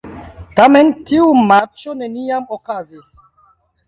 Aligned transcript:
Tamen 0.59 0.87
tiu 1.09 1.27
matĉo 1.51 1.93
neniam 1.99 2.47
okazis. 2.57 3.11